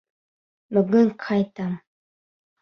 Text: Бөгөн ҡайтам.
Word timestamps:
Бөгөн 0.77 1.11
ҡайтам. 1.25 1.77